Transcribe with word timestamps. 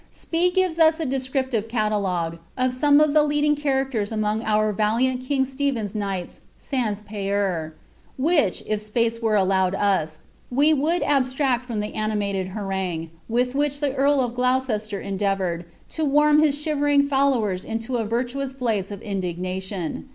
Spned 0.11 0.55
gives 0.55 0.77
ns 0.79 0.97
■ 0.97 1.11
ilescriptjre 1.11 1.61
ntlalogne 1.67 2.39
of 2.57 2.73
some 2.73 2.99
of 2.99 3.13
the 3.13 3.21
leading 3.21 3.55
characiers 3.55 4.11
among 4.11 4.41
otir 4.41 4.75
valianl 4.75 5.23
king 5.27 5.45
Sl«plwn'> 5.45 5.93
knighls 5.93 6.39
$ani 6.73 6.95
peiir, 7.07 7.73
which, 8.17 8.63
if 8.65 8.81
space 8.81 9.21
were 9.21 9.35
allowed 9.35 9.75
us. 9.75 10.17
we 10.49 10.73
would 10.73 11.03
abstiact 11.03 11.65
from 11.67 11.81
the 11.81 11.93
animated 11.93 12.47
harangue 12.47 13.11
with 13.29 13.53
which 13.53 13.79
the 13.79 13.93
earl 13.93 14.21
of 14.21 14.31
Gloucestsr 14.33 15.05
endn 15.05 15.19
*oure<I 15.21 15.65
to 15.89 16.03
warm 16.05 16.39
his 16.39 16.59
shivering 16.59 17.07
followers 17.07 17.63
into 17.63 17.97
a 17.97 18.03
virtuous 18.03 18.55
blaze 18.55 18.89
of 18.89 19.01
iadign» 19.01 19.61
tion. 19.61 20.09